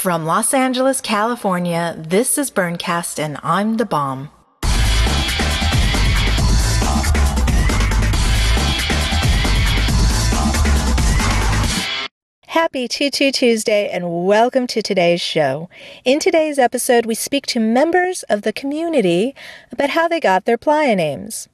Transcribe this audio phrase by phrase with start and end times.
[0.00, 4.30] From Los Angeles, California, this is Burncast and I'm the bomb.
[12.46, 15.68] Happy Tutu Tuesday and welcome to today's show.
[16.06, 19.34] In today's episode, we speak to members of the community
[19.70, 21.49] about how they got their playa names.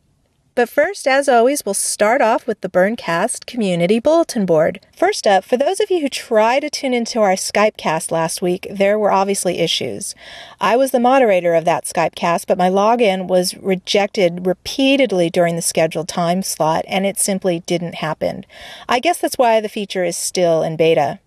[0.57, 4.80] But first, as always, we'll start off with the Burncast Community Bulletin Board.
[4.96, 8.41] First up, for those of you who tried to tune into our Skype cast last
[8.41, 10.14] week, there were obviously issues.
[10.59, 15.56] I was the moderator of that Skype cast, but my login was rejected repeatedly during
[15.56, 18.47] the scheduled time slot, and it simply didn't happen.
[18.88, 21.19] I guess that's why the feature is still in beta.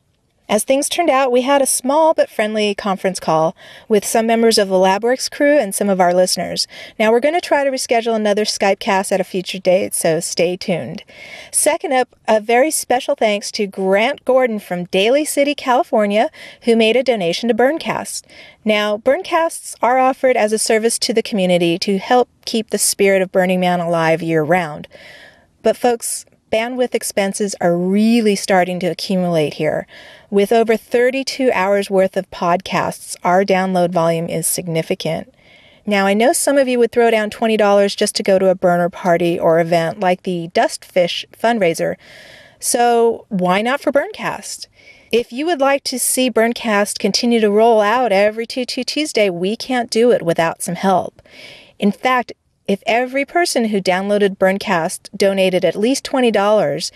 [0.49, 3.55] As things turned out, we had a small but friendly conference call
[3.87, 6.67] with some members of the LabWorks crew and some of our listeners.
[6.97, 10.19] Now, we're going to try to reschedule another Skype cast at a future date, so
[10.19, 11.03] stay tuned.
[11.51, 16.31] Second up, a very special thanks to Grant Gordon from Daly City, California,
[16.63, 18.23] who made a donation to Burncast.
[18.65, 23.21] Now, Burncasts are offered as a service to the community to help keep the spirit
[23.21, 24.87] of Burning Man alive year round.
[25.61, 29.87] But, folks, bandwidth expenses are really starting to accumulate here.
[30.29, 35.33] With over 32 hours worth of podcasts, our download volume is significant.
[35.85, 38.55] Now, I know some of you would throw down $20 just to go to a
[38.55, 41.95] burner party or event like the Dustfish fundraiser.
[42.59, 44.67] So, why not for Burncast?
[45.11, 49.55] If you would like to see Burncast continue to roll out every Tutu Tuesday, we
[49.55, 51.23] can't do it without some help.
[51.79, 52.33] In fact,
[52.69, 56.91] if every person who downloaded Burncast donated at least $20,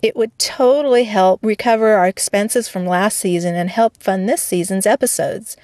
[0.00, 4.86] it would totally help recover our expenses from last season and help fund this season's
[4.86, 5.54] episodes.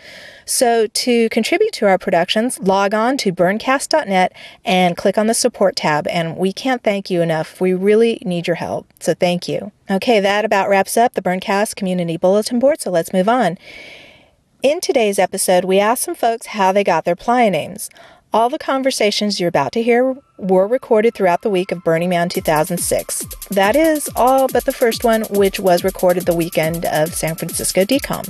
[0.45, 5.77] So, to contribute to our productions, log on to burncast.net and click on the support
[5.77, 6.07] tab.
[6.09, 7.59] And we can't thank you enough.
[7.59, 8.87] We really need your help.
[9.01, 9.73] So, thank you.
[9.91, 12.83] Okay, that about wraps up the Burncast Community Bulletin Board.
[12.83, 13.57] So, let's move on.
[14.65, 17.91] In today's episode, we asked some folks how they got their playa names.
[18.35, 22.29] All the conversations you're about to hear were recorded throughout the week of Burning Man
[22.29, 23.27] 2006.
[23.51, 27.85] That is all but the first one, which was recorded the weekend of San Francisco
[27.85, 28.27] DCOM.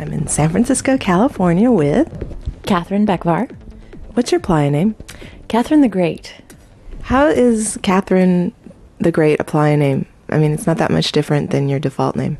[0.00, 2.12] I'm in San Francisco, California with
[2.66, 3.48] Catherine Beckvar.
[4.18, 4.96] What's your playa name?
[5.46, 6.34] Catherine the Great.
[7.02, 8.52] How is Catherine
[8.98, 10.06] the Great a playa name?
[10.28, 12.36] I mean, it's not that much different than your default name.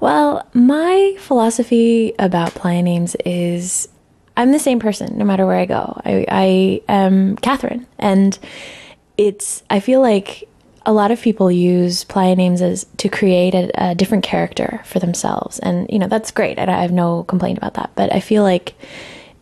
[0.00, 3.88] Well, my philosophy about playa names is
[4.36, 6.00] I'm the same person no matter where I go.
[6.04, 7.86] I, I am Catherine.
[8.00, 8.36] And
[9.16, 10.48] it's, I feel like
[10.84, 14.98] a lot of people use playa names as to create a, a different character for
[14.98, 15.60] themselves.
[15.60, 16.58] And, you know, that's great.
[16.58, 17.92] I, I have no complaint about that.
[17.94, 18.74] But I feel like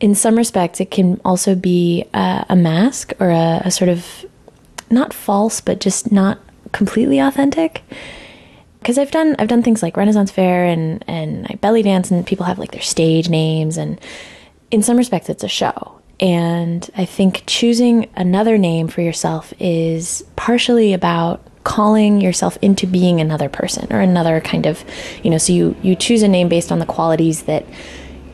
[0.03, 4.27] in some respects, it can also be a, a mask or a, a, sort of
[4.91, 6.41] not false, but just not
[6.73, 7.83] completely authentic.
[8.81, 12.27] Because I've done I've done things like Renaissance Fair and and I belly dance, and
[12.27, 14.01] people have like their stage names, and
[14.73, 16.01] in some respects, it's a show.
[16.19, 23.21] And I think choosing another name for yourself is partially about calling yourself into being
[23.21, 24.85] another person or another kind of,
[25.23, 27.65] you know, so you you choose a name based on the qualities that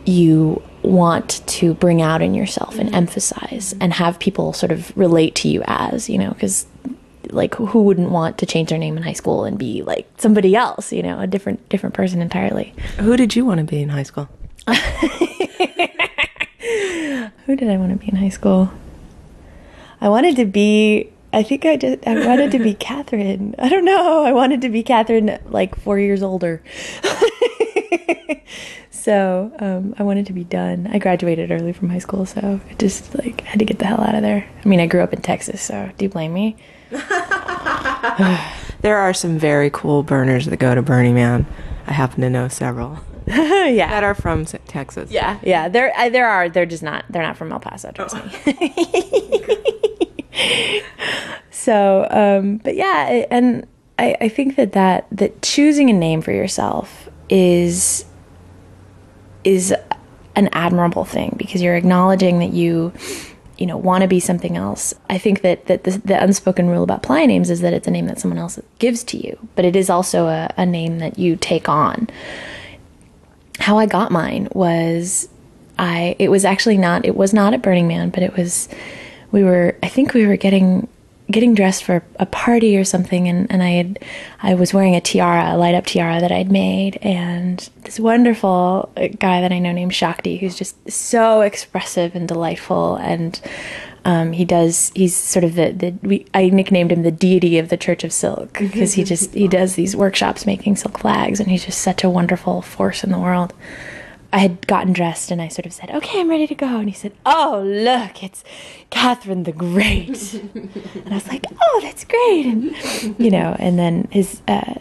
[0.06, 2.96] you want to bring out in yourself and mm-hmm.
[2.96, 6.66] emphasize and have people sort of relate to you as, you know, because
[7.30, 10.54] like who wouldn't want to change their name in high school and be like somebody
[10.56, 12.74] else, you know, a different different person entirely.
[12.98, 14.28] Who did you want to be in high school?
[17.46, 18.70] who did I want to be in high school?
[20.00, 23.54] I wanted to be I think I did I wanted to be Catherine.
[23.58, 24.24] I don't know.
[24.24, 26.62] I wanted to be Catherine like 4 years older.
[29.08, 30.86] So um, I wanted to be done.
[30.92, 34.02] I graduated early from high school, so I just like had to get the hell
[34.02, 34.46] out of there.
[34.62, 36.56] I mean, I grew up in Texas, so do you blame me?
[38.80, 41.46] there are some very cool burners that go to Burning Man.
[41.86, 42.98] I happen to know several.
[43.26, 45.10] yeah, that are from Texas.
[45.10, 45.68] Yeah, yeah.
[45.70, 46.50] There, uh, there are.
[46.50, 47.04] They're just not.
[47.08, 47.92] They're not from El Paso.
[47.92, 48.52] Trust oh.
[50.34, 50.82] me.
[51.50, 53.66] so, um, but yeah, and
[53.98, 58.04] I, I think that that that choosing a name for yourself is
[59.44, 59.74] is
[60.36, 62.92] an admirable thing because you're acknowledging that you
[63.56, 64.94] you know want to be something else.
[65.10, 67.90] I think that that the, the, unspoken rule about playa names is that it's a
[67.90, 71.18] name that someone else gives to you but it is also a, a name that
[71.18, 72.08] you take on.
[73.58, 75.28] How i got mine was
[75.78, 78.68] i it was actually not it was not at burning man but it was
[79.32, 80.88] we were i think we were getting
[81.30, 83.98] getting dressed for a party or something, and, and I had
[84.42, 88.90] I was wearing a tiara, a light up tiara that I'd made, and this wonderful
[89.18, 93.40] guy that I know named Shakti, who's just so expressive and delightful, and
[94.04, 97.68] um, he does he's sort of the, the we, I nicknamed him the deity of
[97.68, 101.50] the Church of Silk because he just he does these workshops making silk flags, and
[101.50, 103.52] he's just such a wonderful force in the world.
[104.32, 106.88] I had gotten dressed and I sort of said, "Okay, I'm ready to go." And
[106.88, 108.44] he said, "Oh, look, it's
[108.90, 114.08] Catherine the Great." and I was like, "Oh, that's great!" And you know, and then
[114.10, 114.74] his uh,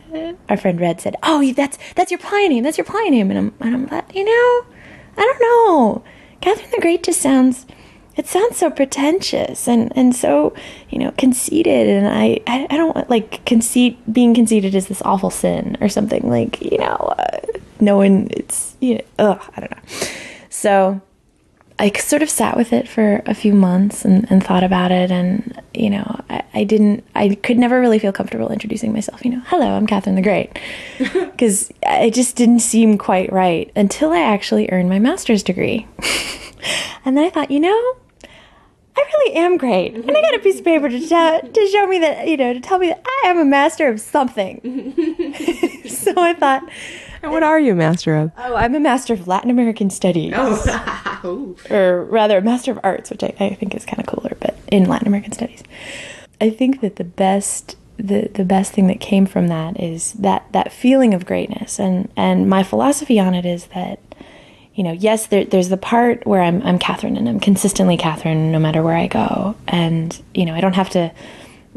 [0.49, 2.63] our friend Red said, "Oh, that's that's your play name.
[2.63, 4.65] That's your play name." And I'm and I'm like, you know,
[5.17, 6.03] I don't know.
[6.41, 7.65] Catherine the Great just sounds
[8.17, 10.53] it sounds so pretentious and and so
[10.89, 15.29] you know conceited and I I, I don't like conceit being conceited is this awful
[15.29, 17.37] sin or something like you know uh,
[17.81, 20.07] knowing it's you know, ugh, I don't know.
[20.49, 21.01] So
[21.79, 25.11] I sort of sat with it for a few months and, and thought about it
[25.11, 29.31] and you know I, I didn't I could never really feel comfortable introducing myself you
[29.31, 30.57] know hello I'm Catherine the Great
[30.97, 35.85] because it just didn't seem quite right until I actually earned my master's degree
[37.05, 37.95] and then I thought you know
[38.97, 39.93] I really am great.
[39.93, 42.51] And I got a piece of paper to, tell, to show me that, you know,
[42.51, 44.59] to tell me that I am a master of something.
[45.87, 46.67] so I thought.
[47.21, 48.31] And what are you a master of?
[48.39, 50.33] Oh, I'm a master of Latin American studies.
[50.35, 51.55] Oh.
[51.69, 54.57] or rather, a master of arts, which I, I think is kind of cooler, but
[54.71, 55.61] in Latin American studies.
[56.41, 60.45] I think that the best the, the best thing that came from that is that
[60.51, 63.99] that feeling of greatness and and my philosophy on it is that
[64.77, 68.51] you know, yes, there, there's the part where I'm, I'm Catherine and I'm consistently Catherine
[68.51, 69.55] no matter where I go.
[69.67, 71.11] And, you know, I don't have to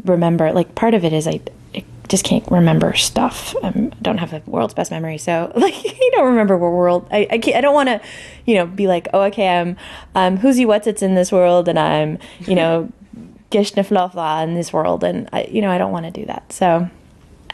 [0.05, 1.41] remember, like, part of it is I,
[1.73, 3.55] I just can't remember stuff.
[3.63, 5.17] Um, I don't have the world's best memory.
[5.17, 8.01] So, like, you don't remember what world, I, I, can't, I don't want to,
[8.45, 9.77] you know, be like, oh, okay, I'm,
[10.13, 12.91] I'm Who's What's It's in this world and I'm, you know,
[13.49, 15.03] Gishneflofla in this world.
[15.03, 16.53] And, I, you know, I don't want to do that.
[16.53, 16.87] So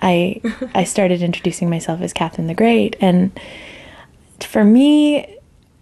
[0.02, 0.42] I,
[0.76, 2.98] I started introducing myself as Catherine the Great.
[3.00, 3.32] And
[4.42, 5.36] for me,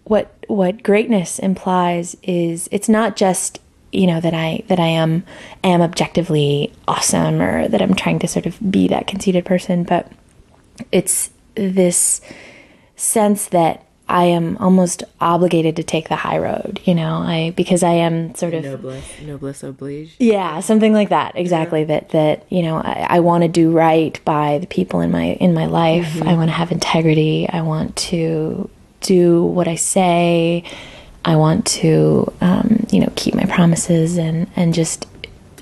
[0.06, 3.60] what what greatness implies is it's not just
[3.92, 5.24] you know that I that I am
[5.63, 10.12] am objectively awesome or that I'm trying to sort of be that conceited person, but
[10.92, 12.22] it's this
[12.96, 17.81] sense that I am almost obligated to take the high road, you know, I because
[17.81, 20.16] I am sort of noblesse, noblesse oblige.
[20.19, 21.36] Yeah, something like that.
[21.36, 21.81] Exactly.
[21.81, 21.86] Yeah.
[21.86, 25.34] That that you know, I, I want to do right by the people in my
[25.40, 26.06] in my life.
[26.13, 26.28] Mm-hmm.
[26.28, 27.50] I want to have integrity.
[27.50, 28.69] I want to
[29.06, 30.63] do what I say.
[31.24, 35.07] I want to, um, you know, keep my promises and and just,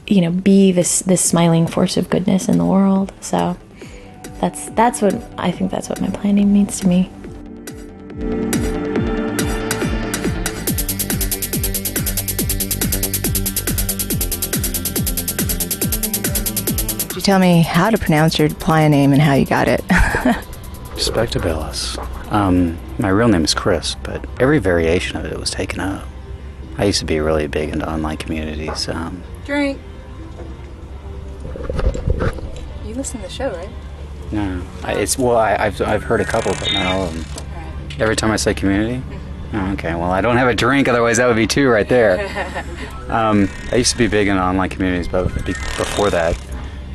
[0.08, 3.14] you know, be this this smiling force of goodness in the world.
[3.22, 3.58] So
[4.40, 5.72] that's that's what I think.
[5.72, 7.10] That's what my planning means to me.
[17.08, 19.84] Could you tell me how to pronounce your playa name and how you got it?
[20.96, 21.98] Spectabilis.
[22.32, 26.08] Um, my real name is Chris, but every variation of it was taken up.
[26.78, 28.88] I used to be really big into online communities.
[28.88, 29.80] Um, Drink.
[32.86, 33.70] You listen to the show, right?
[34.32, 37.46] No, I, it's well, I, have I've heard a couple, but not all of them.
[37.56, 38.02] Right.
[38.02, 38.98] Every time I say community.
[38.98, 39.56] Mm-hmm.
[39.56, 42.66] Oh, okay, well, I don't have a drink, otherwise that would be two right there.
[43.10, 46.40] um, I used to be big in online communities, but before that,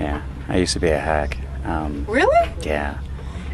[0.00, 1.38] yeah, I used to be a hack.
[1.64, 2.50] Um, really?
[2.62, 2.98] Yeah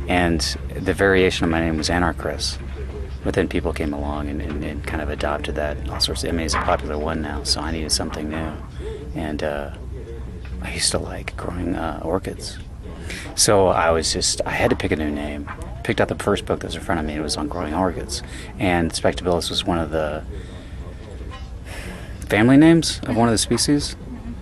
[0.09, 0.41] and
[0.75, 2.59] the variation of my name was Anarchris.
[3.23, 6.29] But then people came along and, and, and, kind of adopted that all sorts of.
[6.29, 8.53] I mean, it's a popular one now, so I needed something new.
[9.15, 9.71] And uh,
[10.63, 12.59] I used to like growing uh, orchids,
[13.35, 15.51] so I was just I had to pick a new name.
[15.85, 17.15] Picked out the first book that was in front of me.
[17.15, 18.23] It was on growing orchids,
[18.59, 20.25] and Spectabilis was one of the
[22.29, 23.97] family names of one of the species,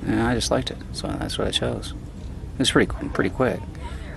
[0.07, 1.95] and I just liked it, so that's what I chose.
[2.55, 3.61] It was pretty pretty quick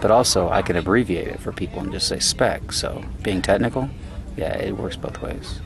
[0.05, 2.71] but also I can abbreviate it for people and just say spec.
[2.73, 3.89] So being technical,
[4.37, 5.61] yeah, it works both ways.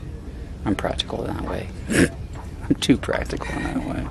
[0.64, 1.68] I'm practical in that way.
[2.66, 4.08] I'm too practical in that way.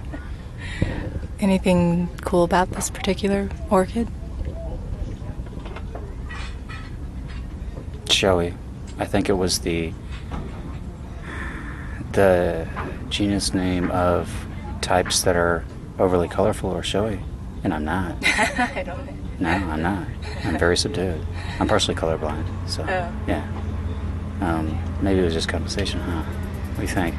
[1.39, 4.07] Anything cool about this particular orchid?
[8.11, 8.53] Showy.
[8.99, 9.93] I think it was the
[12.11, 12.67] the
[13.09, 14.45] genus name of
[14.81, 15.65] types that are
[15.97, 17.19] overly colorful or showy,
[17.63, 18.15] and I'm not.
[18.27, 19.18] I don't.
[19.39, 20.05] No, I'm not.
[20.43, 21.25] I'm very subdued.
[21.59, 23.13] I'm partially colorblind, so oh.
[23.27, 23.47] yeah.
[24.41, 26.23] Um, maybe it was just compensation, huh?
[26.23, 27.15] What do you think?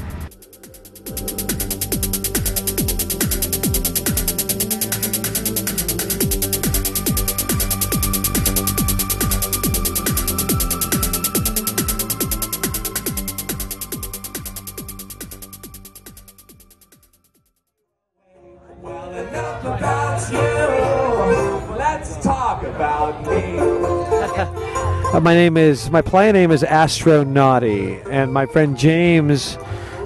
[25.20, 29.58] Uh, my name is my play name is Astronauty, and my friend James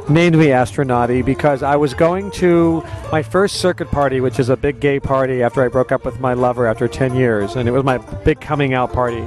[0.08, 4.56] named me Astronauty because I was going to my first circuit party, which is a
[4.56, 7.70] big gay party after I broke up with my lover after 10 years, and it
[7.70, 9.24] was my big coming out party.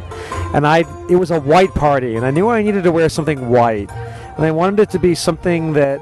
[0.53, 0.79] And I
[1.10, 4.46] it was a white party, and I knew I needed to wear something white, and
[4.46, 6.01] I wanted it to be something that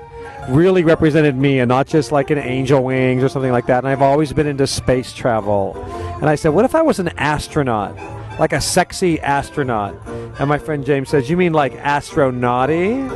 [0.50, 3.80] really represented me and not just like an angel wings or something like that.
[3.80, 5.76] And I've always been into space travel.
[6.22, 8.15] And I said, what if I was an astronaut?
[8.40, 9.96] Like a sexy astronaut.
[10.40, 13.10] And my friend James says, You mean like astronauty?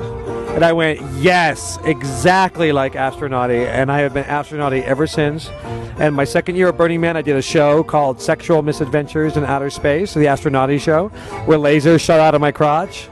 [0.56, 3.68] And I went, Yes, exactly like astronauty.
[3.68, 5.50] And I have been astronauty ever since.
[6.00, 9.44] And my second year at Burning Man, I did a show called Sexual Misadventures in
[9.44, 11.10] Outer Space, the astronauty show,
[11.46, 13.10] where lasers shot out of my crotch.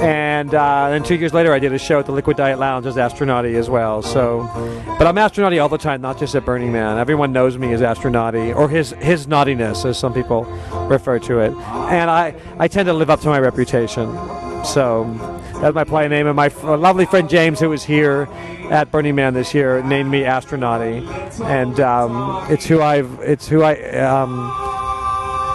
[0.00, 2.86] And uh, then two years later, I did a show at the Liquid Diet Lounge
[2.86, 4.00] as Astronauty as well.
[4.00, 4.48] So,
[4.98, 6.96] but I'm Astronauty all the time, not just at Burning Man.
[6.96, 10.44] Everyone knows me as Astronauty, or his his naughtiness, as some people
[10.88, 11.52] refer to it.
[11.52, 14.10] And I I tend to live up to my reputation.
[14.64, 15.04] So
[15.60, 16.26] that's my play name.
[16.26, 18.26] And my f- lovely friend James, who was here
[18.70, 21.06] at Burning Man this year, named me Astronauty,
[21.44, 24.50] and um, it's who I've it's who I um,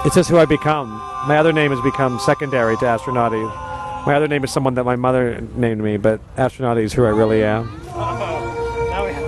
[0.06, 0.90] it's just who I become.
[1.28, 3.65] My other name has become secondary to Astronauty.
[4.06, 7.10] My other name is someone that my mother named me, but Astronauty is who I
[7.10, 7.82] really am.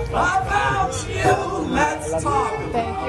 [0.09, 2.71] About you, let's talk.
[2.71, 3.07] Thank you.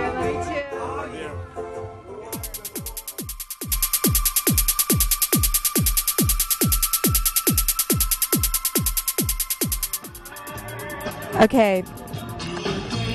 [11.40, 11.84] Okay.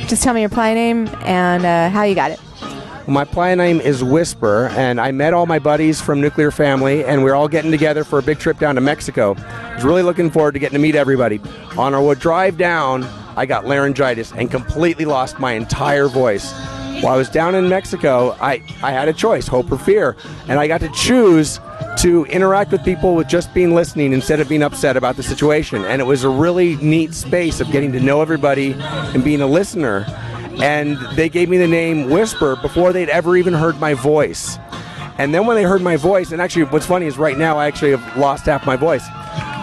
[0.08, 2.40] Just tell me your play name and uh, how you got it.
[3.08, 7.22] My play name is Whisper, and I met all my buddies from Nuclear Family, and
[7.22, 9.36] we're all getting together for a big trip down to Mexico.
[9.38, 11.42] I was really looking forward to getting to meet everybody.
[11.78, 13.04] On our drive down,
[13.36, 16.54] I got laryngitis and completely lost my entire voice.
[17.02, 20.16] While I was down in Mexico, I, I had a choice, hope or fear,
[20.48, 21.60] and I got to choose
[21.98, 25.84] to interact with people with just being listening instead of being upset about the situation.
[25.84, 29.48] And it was a really neat space of getting to know everybody and being a
[29.48, 30.06] listener
[30.62, 34.58] and they gave me the name Whisper before they'd ever even heard my voice.
[35.18, 37.68] And then when they heard my voice, and actually, what's funny is right now I
[37.68, 39.06] actually have lost half my voice,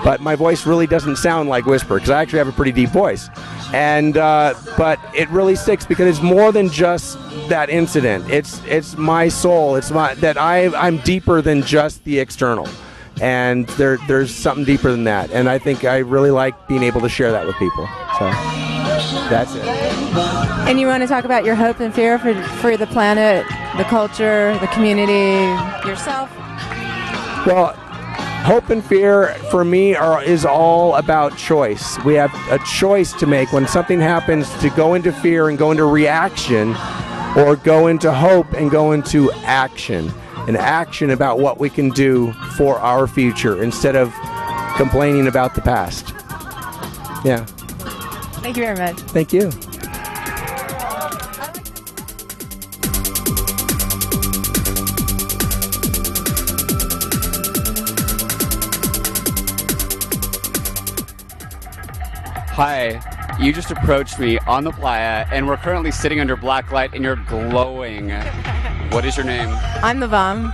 [0.04, 2.90] but my voice really doesn't sound like Whisper because I actually have a pretty deep
[2.90, 3.28] voice.
[3.72, 7.18] And uh, but it really sticks because it's more than just
[7.48, 8.30] that incident.
[8.30, 9.76] It's it's my soul.
[9.76, 12.68] It's my that I I'm deeper than just the external
[13.20, 17.00] and there there's something deeper than that and i think i really like being able
[17.00, 17.86] to share that with people
[18.18, 18.79] so
[19.28, 19.64] that's it.
[19.64, 23.84] And you want to talk about your hope and fear for, for the planet, the
[23.84, 25.44] culture, the community,
[25.88, 26.30] yourself?
[27.46, 27.74] well
[28.44, 32.02] hope and fear for me are is all about choice.
[32.04, 35.70] We have a choice to make when something happens to go into fear and go
[35.70, 36.74] into reaction
[37.36, 40.12] or go into hope and go into action.
[40.48, 44.12] An action about what we can do for our future instead of
[44.76, 46.14] complaining about the past.
[47.24, 47.46] Yeah
[48.42, 48.96] Thank you very much.
[49.12, 49.50] thank you
[62.60, 63.00] Hi.
[63.40, 67.02] You just approached me on the playa, and we're currently sitting under black light, and
[67.02, 68.10] you're glowing.
[68.90, 69.48] What is your name?
[69.82, 70.52] I'm the bomb.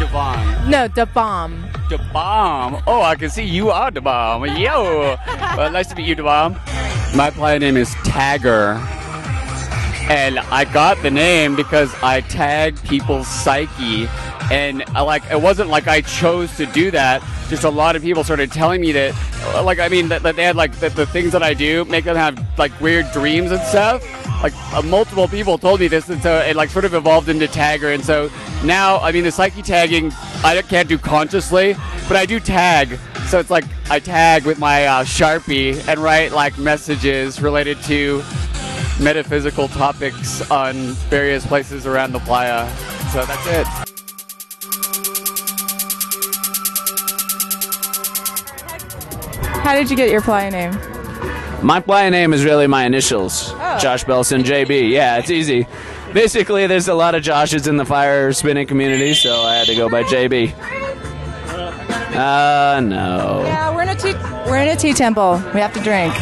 [0.00, 0.68] Devon.
[0.68, 1.64] No, the bomb.
[1.90, 2.82] The bomb.
[2.86, 4.46] Oh, I can see you are the bomb.
[4.46, 5.16] Yo.
[5.56, 6.54] well, nice to meet you, the bomb.
[7.14, 9.03] My player name is Tagger.
[10.08, 14.06] And I got the name because I tag people's psyche.
[14.50, 17.22] And I like it wasn't like I chose to do that.
[17.48, 19.14] Just a lot of people started telling me that,
[19.64, 22.04] like, I mean, that, that they had like that the things that I do make
[22.04, 24.02] them have like weird dreams and stuff.
[24.42, 27.46] Like uh, multiple people told me this, and so it like sort of evolved into
[27.46, 27.94] tagger.
[27.94, 28.30] And so
[28.62, 30.12] now, I mean, the psyche tagging
[30.44, 31.74] I can't do consciously,
[32.06, 32.98] but I do tag.
[33.28, 38.22] So it's like I tag with my uh, sharpie and write like messages related to
[39.00, 40.74] metaphysical topics on
[41.10, 42.68] various places around the playa.
[43.12, 43.66] So that's it.
[49.62, 50.72] How did you get your playa name?
[51.64, 53.52] My playa name is really my initials.
[53.80, 54.90] Josh Belson, JB.
[54.90, 55.66] Yeah, it's easy.
[56.12, 59.74] Basically, there's a lot of Joshes in the fire spinning community, so I had to
[59.74, 60.52] go by JB.
[62.14, 63.42] Uh, no.
[63.44, 64.12] Yeah, we're in a tea.
[64.48, 65.42] We're in a tea temple.
[65.52, 66.14] We have to drink.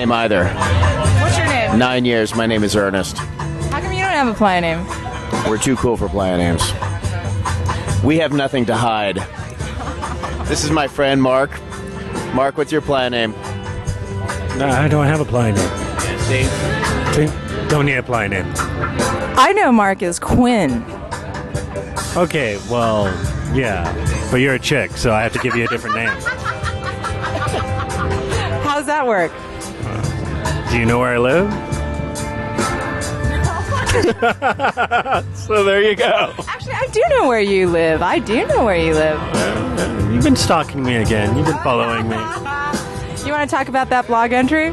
[0.00, 0.48] Name either.
[0.48, 1.78] What's your name?
[1.78, 2.34] Nine years.
[2.34, 3.18] My name is Ernest.
[3.18, 4.86] How come you don't have a playa name?
[5.46, 6.62] We're too cool for playa names.
[8.02, 9.16] We have nothing to hide.
[10.46, 11.50] This is my friend Mark.
[12.32, 13.32] Mark, what's your playa name?
[14.56, 15.68] No, I don't have a playa name.
[16.20, 16.44] See?
[17.12, 17.28] See?
[17.68, 18.46] Don't need a playa name.
[18.56, 20.82] I know Mark is Quinn.
[22.16, 23.04] Okay, well,
[23.54, 23.84] yeah.
[24.30, 26.08] But you're a chick, so I have to give you a different name.
[28.64, 29.30] How's that work?
[30.70, 31.50] Do you know where I live?
[35.36, 36.32] so there you go.
[36.46, 38.02] Actually, I do know where you live.
[38.02, 39.20] I do know where you live.
[40.12, 41.36] You've been stalking me again.
[41.36, 42.16] You've been following me.
[43.26, 44.70] You want to talk about that blog entry?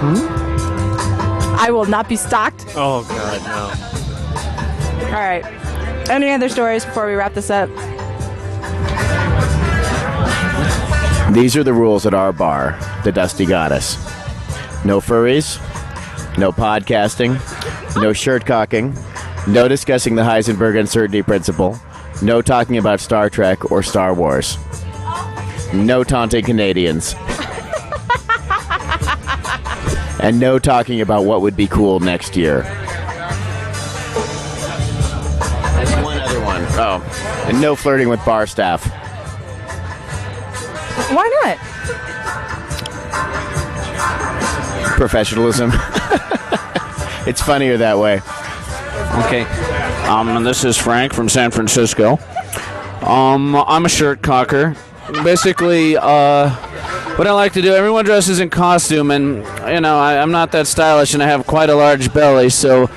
[0.00, 0.16] Hmm?
[1.60, 2.64] I will not be stalked.
[2.74, 5.06] Oh, God, no.
[5.06, 5.44] All right.
[6.08, 7.68] Any other stories before we wrap this up?
[11.34, 14.09] These are the rules at our bar, the Dusty Goddess.
[14.82, 15.58] No furries,
[16.38, 17.34] no podcasting,
[18.00, 18.96] no shirt cocking,
[19.46, 21.78] no discussing the Heisenberg uncertainty principle,
[22.22, 24.56] no talking about Star Trek or Star Wars,
[25.74, 27.14] no taunting Canadians,
[30.22, 32.62] and no talking about what would be cool next year.
[35.74, 36.64] There's one other one.
[36.72, 38.86] Oh, and no flirting with bar staff.
[41.12, 41.58] Why not?
[45.00, 45.70] Professionalism.
[47.26, 48.20] it's funnier that way.
[49.24, 49.44] Okay.
[50.06, 52.18] Um, and this is Frank from San Francisco.
[53.00, 54.76] Um, I'm a shirt cocker.
[55.24, 56.50] Basically, uh,
[57.16, 59.36] what I like to do, everyone dresses in costume, and,
[59.72, 62.90] you know, I, I'm not that stylish, and I have quite a large belly, so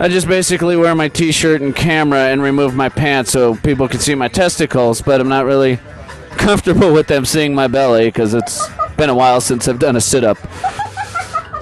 [0.00, 3.86] I just basically wear my t shirt and camera and remove my pants so people
[3.86, 5.76] can see my testicles, but I'm not really
[6.30, 10.00] comfortable with them seeing my belly because it's been a while since I've done a
[10.00, 10.38] sit up.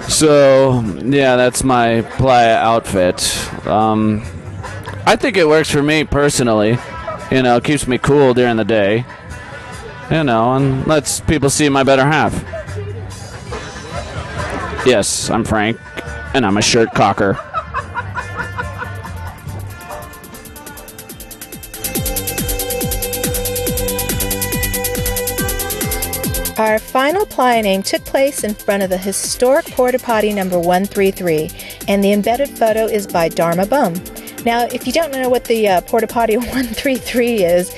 [0.07, 3.67] So yeah, that's my playa outfit.
[3.67, 4.23] Um,
[5.05, 6.77] I think it works for me personally.
[7.31, 9.05] You know, keeps me cool during the day.
[10.11, 12.33] You know, and lets people see my better half.
[14.85, 15.79] Yes, I'm Frank,
[16.35, 17.39] and I'm a shirt cocker.
[26.65, 31.51] Our final name took place in front of the historic porta potty number 133,
[31.87, 33.93] and the embedded photo is by Dharma Bum.
[34.47, 37.71] Now, if you don't know what the uh, porta potty 133 is,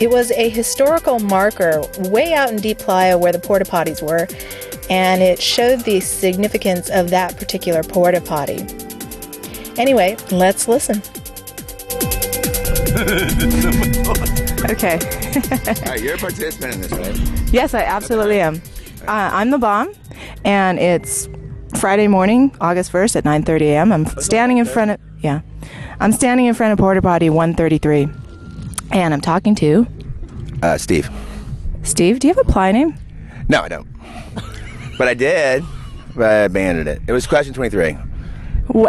[0.00, 4.26] it was a historical marker way out in Deep Playa where the porta potties were,
[4.90, 8.66] and it showed the significance of that particular porta potty.
[9.78, 11.00] Anyway, let's listen.
[14.70, 14.98] Okay.
[15.86, 17.52] Right, you're a participant in this, right?
[17.52, 18.62] Yes, I absolutely am.
[19.06, 19.92] Uh, I'm the bomb,
[20.44, 21.28] and it's
[21.78, 23.92] Friday morning, August 1st at 9:30 a.m.
[23.92, 25.40] I'm standing in front of yeah,
[26.00, 28.08] I'm standing in front of porta potty 133,
[28.92, 29.86] and I'm talking to
[30.62, 31.10] Uh, Steve.
[31.82, 32.20] Steve.
[32.20, 32.94] Do you have a ply name?
[33.48, 33.88] No, I don't.
[34.98, 35.64] but I did,
[36.14, 37.02] but I abandoned it.
[37.08, 37.96] It was question 23.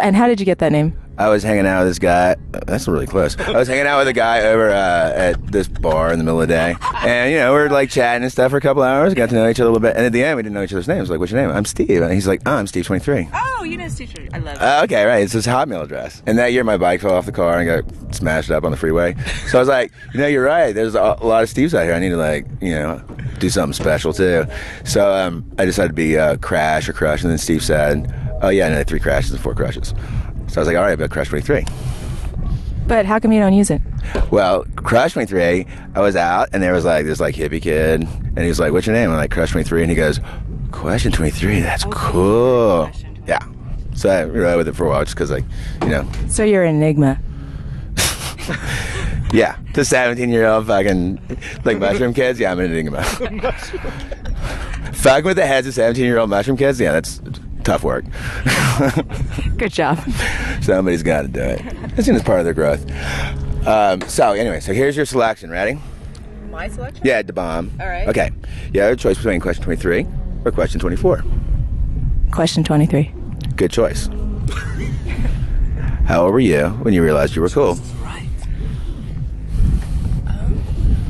[0.00, 0.96] And how did you get that name?
[1.16, 2.36] I was hanging out with this guy.
[2.66, 3.38] That's really close.
[3.38, 6.42] I was hanging out with a guy over uh, at this bar in the middle
[6.42, 8.82] of the day, and you know we were like chatting and stuff for a couple
[8.82, 9.14] hours.
[9.14, 10.62] Got to know each other a little bit, and at the end we didn't know
[10.62, 11.10] each other's names.
[11.10, 11.54] Like, what's your name?
[11.54, 12.02] I'm Steve.
[12.02, 13.28] And he's like, oh, I'm Steve 23.
[13.32, 14.28] Oh, you know Steve Tree.
[14.32, 14.62] I love it.
[14.62, 15.22] Uh, okay, right.
[15.22, 16.22] It's his Hotmail address.
[16.26, 18.76] And that year, my bike fell off the car and got smashed up on the
[18.76, 19.14] freeway.
[19.48, 20.74] So I was like, you know, you're right.
[20.74, 21.94] There's a, lot of Steves out here.
[21.94, 22.98] I need to like, you know,
[23.38, 24.44] do something special too.
[24.84, 28.48] So um, I decided to be uh, Crash or Crush, and then Steve said, oh
[28.48, 29.94] yeah, I had three crashes and four crushes.
[30.54, 31.64] So I was like, all right, but Crash 23.
[32.86, 33.82] But how come you don't use it?
[34.30, 38.38] Well, Crush 23, I was out and there was like this like hippie kid, and
[38.38, 40.20] he was like, "What's your name?" And I'm like, "Crush 23," and he goes,
[40.70, 42.88] "Question 23, that's cool."
[43.26, 43.44] Yeah.
[43.96, 45.44] So I rode with it for a while, just because like,
[45.82, 47.18] you know, So you're an enigma.
[49.32, 51.18] yeah, to 17 year old fucking
[51.64, 53.02] like mushroom kids, yeah, I'm an enigma.
[54.92, 57.20] Fucking with the heads of 17 year old mushroom kids, yeah, that's
[57.64, 58.04] tough work.
[59.56, 59.98] Good job.
[60.62, 61.60] Somebody's got to do it.
[61.60, 62.84] I think it's part of their growth.
[63.66, 65.50] Um, so anyway, so here's your selection.
[65.50, 65.80] Ready?
[66.50, 67.04] My selection?
[67.04, 67.72] Yeah, the bomb.
[67.80, 68.06] All right.
[68.08, 68.30] Okay.
[68.72, 70.06] You have a choice between question 23
[70.44, 71.24] or question 24.
[72.30, 73.12] Question 23.
[73.56, 74.08] Good choice.
[76.06, 77.74] How old were you when you realized you were cool?
[78.02, 78.28] Right.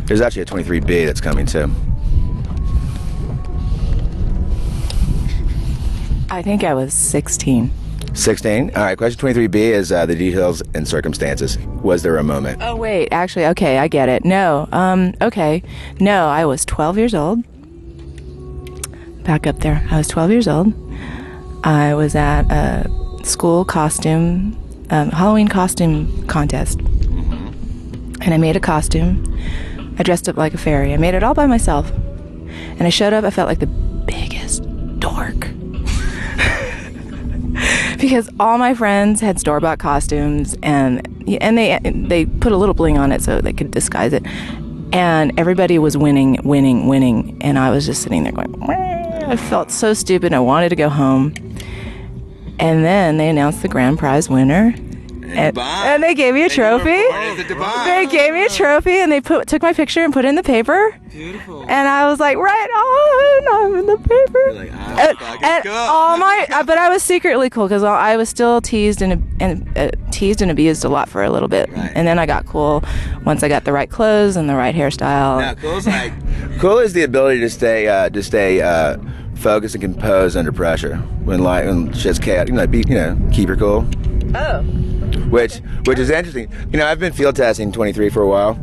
[0.06, 1.70] There's actually a 23B that's coming too.
[6.35, 7.70] I think I was 16.
[8.12, 8.70] 16.
[8.77, 8.99] All right.
[8.99, 11.59] Question 23B is uh, the details and circumstances.
[11.83, 12.61] Was there a moment?
[12.62, 14.25] Oh wait, actually, okay, I get it.
[14.25, 15.62] No, um, okay,
[16.01, 17.42] no, I was 12 years old.
[19.25, 19.87] Back up there.
[19.90, 20.75] I was 12 years old.
[21.64, 24.59] I was at a school costume,
[24.90, 29.25] um, Halloween costume contest, and I made a costume
[29.97, 30.92] I dressed up like a fairy.
[30.92, 31.90] I made it all by myself.
[31.90, 34.64] And I showed up, I felt like the biggest
[34.99, 35.49] dork.
[38.04, 41.00] Because all my friends had store bought costumes and
[41.40, 44.26] and they they put a little bling on it so they could disguise it.
[44.92, 49.36] And everybody was winning, winning, winning, and I was just sitting there going, "Meh." I
[49.36, 50.34] felt so stupid.
[50.34, 51.32] I wanted to go home.
[52.58, 54.74] And then they announced the grand prize winner.
[55.37, 56.85] And, and they gave me a trophy.
[56.85, 60.35] They gave me a trophy and they put took my picture and put it in
[60.35, 60.97] the paper.
[61.11, 61.62] Beautiful.
[61.62, 64.53] And I was like, right on, I'm in the paper.
[64.53, 68.61] Like, and and all my, uh, but I was secretly cool because I was still
[68.61, 71.70] teased and and uh, teased and abused a lot for a little bit.
[71.70, 71.92] right.
[71.94, 72.83] And then I got cool
[73.25, 75.40] once I got the right clothes and the right hairstyle.
[75.40, 76.12] No, cool's like
[76.61, 78.97] cool is the ability to stay uh, to stay uh,
[79.37, 82.49] focused and composed under pressure when like when shit's chaotic.
[82.49, 83.87] You know, be you know keep your cool.
[84.35, 84.64] Oh.
[85.30, 85.56] Which
[85.87, 86.50] which is interesting.
[86.70, 88.58] You know, I've been field testing 23 for a while,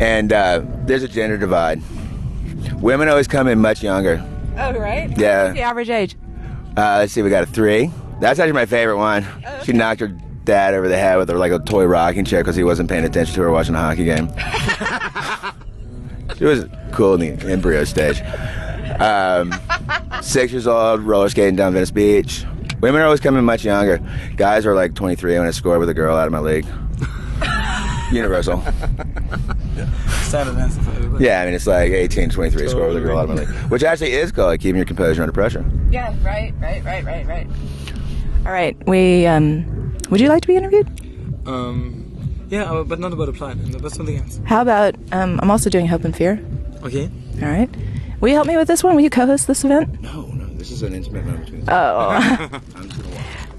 [0.00, 1.80] and uh, there's a gender divide.
[2.80, 4.22] Women always come in much younger.
[4.56, 5.16] Oh, right?
[5.16, 5.44] Yeah.
[5.44, 6.16] What's the average age?
[6.76, 7.90] Uh, let's see, we got a three.
[8.20, 9.26] That's actually my favorite one.
[9.64, 12.56] She knocked her dad over the head with her like a toy rocking chair because
[12.56, 14.28] he wasn't paying attention to her watching a hockey game.
[16.38, 18.20] she was cool in the embryo stage.
[19.00, 19.54] Um,
[20.22, 22.44] six years old, roller skating down Venice Beach.
[22.82, 24.00] Women are always coming much younger.
[24.36, 26.66] Guys are like 23 when I score with a girl out of my league.
[28.12, 28.60] Universal.
[30.24, 31.24] Standard answer for everybody.
[31.24, 33.70] Yeah, I mean it's like 18, 23 score with a girl out of my league,
[33.70, 35.64] which actually is called keeping your composure under pressure.
[35.90, 37.46] Yeah, right, right, right, right, right.
[38.44, 40.88] All right, we, um, would you like to be interviewed?
[41.46, 43.60] Um, yeah, uh, but not about a plan.
[43.80, 44.40] But something else.
[44.44, 46.44] How about, um, I'm also doing Hope and Fear.
[46.82, 47.08] Okay.
[47.40, 47.70] All right.
[48.20, 48.96] Will you help me with this one?
[48.96, 50.00] Will you co-host this event?
[50.00, 50.31] No, no,
[50.62, 52.60] this is an intimate moment between Oh.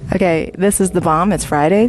[0.15, 1.31] Okay, this is the bomb.
[1.33, 1.87] It's Friday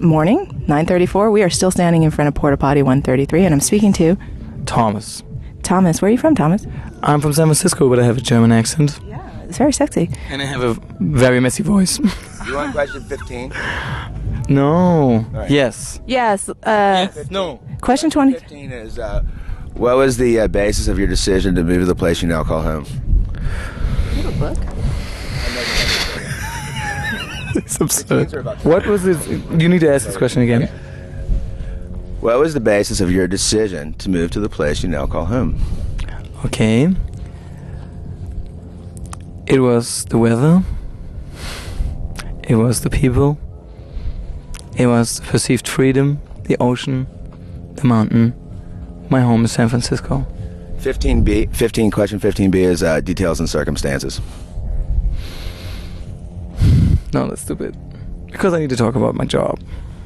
[0.00, 1.30] morning, 9:34.
[1.32, 4.16] We are still standing in front of Porta Potty 133, and I'm speaking to
[4.64, 5.22] Thomas.
[5.62, 6.00] Thomas.
[6.02, 6.66] Where are you from, Thomas?
[7.02, 8.98] I'm from San Francisco, but I have a German accent.
[9.06, 10.10] Yeah, it's very sexy.
[10.30, 12.00] And I have a very messy voice.
[12.46, 13.52] You want question 15?
[14.48, 15.26] no.
[15.32, 15.50] right.
[15.50, 16.00] Yes.
[16.06, 16.48] Yes.
[16.48, 17.60] Uh, no.
[17.80, 18.34] Question 20.
[18.34, 19.22] 15 is uh,
[19.74, 22.44] what was the uh, basis of your decision to move to the place you now
[22.44, 22.86] call home?
[24.36, 24.58] You book?
[27.56, 28.30] It's absurd.
[28.64, 29.26] What was this?
[29.28, 30.68] You need to ask this question again.
[32.20, 35.24] What was the basis of your decision to move to the place you now call
[35.24, 35.58] home?
[36.44, 36.94] Okay.
[39.46, 40.62] It was the weather.
[42.46, 43.38] It was the people.
[44.76, 47.06] It was perceived freedom, the ocean,
[47.76, 48.34] the mountain.
[49.08, 50.26] My home is San Francisco.
[50.86, 54.20] 15B, 15 question 15B is uh, details and circumstances.
[57.12, 57.76] No, that's stupid.
[58.26, 59.58] Because I need to talk about my job.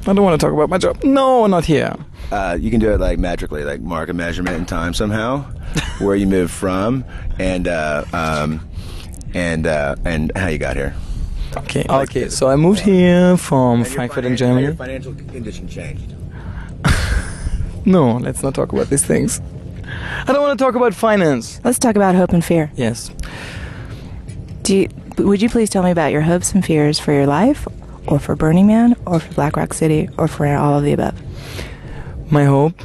[0.07, 1.03] I don't want to talk about my job.
[1.03, 1.95] No, not here.
[2.31, 5.41] Uh, you can do it like magically, like mark a measurement in time somehow,
[5.99, 7.05] where you moved from,
[7.37, 8.67] and uh, um,
[9.35, 10.95] and uh, and how you got here.
[11.57, 12.29] Okay, okay.
[12.29, 14.63] So I moved here from Frankfurt in Germany.
[14.63, 16.15] Your financial condition changed.
[17.83, 19.41] No, let's not talk about these things.
[20.27, 21.59] I don't want to talk about finance.
[21.63, 22.71] Let's talk about hope and fear.
[22.75, 23.11] Yes.
[24.63, 27.67] Do you, would you please tell me about your hopes and fears for your life,
[28.07, 31.19] or for Burning Man, or for Black Rock City, or for all of the above?
[32.31, 32.79] My hope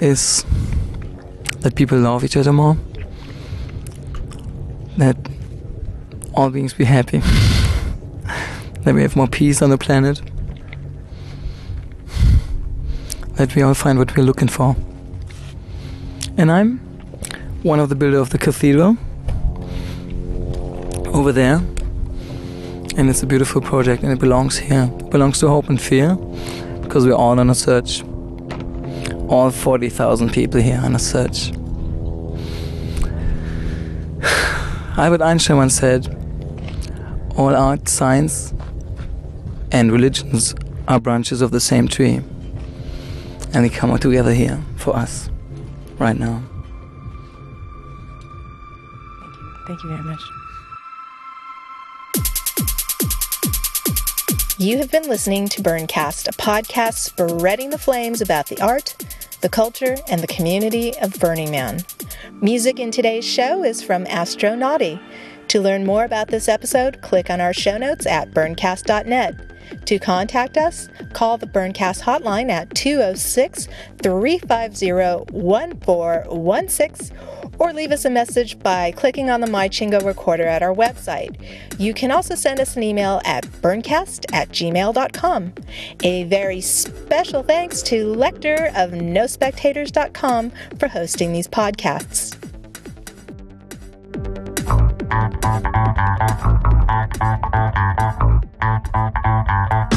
[0.00, 0.44] is
[1.60, 2.76] that people love each other more.
[4.98, 5.16] That
[6.34, 7.18] all beings be happy.
[8.82, 10.20] that we have more peace on the planet.
[13.36, 14.76] That we all find what we're looking for.
[16.36, 16.78] And I'm
[17.62, 18.96] one of the builder of the cathedral
[21.14, 21.56] over there.
[22.96, 24.90] And it's a beautiful project and it belongs here.
[24.98, 26.16] It belongs to Hope and Fear
[26.82, 28.02] because we're all on a search.
[29.28, 31.52] All 40,000 people here on a search.
[34.98, 36.06] Albert Einstein once said,
[37.36, 38.52] All art, science,
[39.70, 40.54] and religions
[40.86, 42.20] are branches of the same tree.
[43.54, 45.30] And they come together here for us,
[45.98, 46.42] right now.
[49.20, 50.20] Thank you Thank you very much.
[54.58, 58.94] You have been listening to Burncast, a podcast spreading the flames about the art,
[59.40, 61.84] the culture, and the community of Burning Man.
[62.40, 65.00] Music in today's show is from Astronauty.
[65.48, 69.34] To learn more about this episode, click on our show notes at burncast.net.
[69.86, 73.68] To contact us, call the Burncast hotline at 206
[74.02, 74.92] 350
[75.32, 77.16] 1416
[77.58, 81.40] or leave us a message by clicking on the MyChingo recorder at our website.
[81.78, 85.52] You can also send us an email at burncast at gmail.com.
[86.02, 92.36] A very special thanks to Lecter of NoSpectators.com for hosting these podcasts
[98.62, 99.91] at, at, at, at, at.